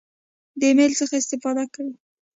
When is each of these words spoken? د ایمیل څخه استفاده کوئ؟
د 0.59 0.61
ایمیل 0.67 0.93
څخه 0.99 1.15
استفاده 1.21 1.63
کوئ؟ 1.73 1.91